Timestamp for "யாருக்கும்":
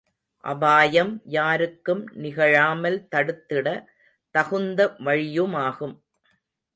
1.27-2.01